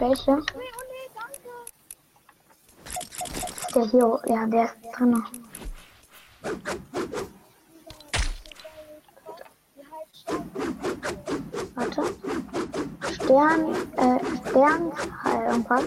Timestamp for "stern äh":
13.12-14.48, 14.48-15.50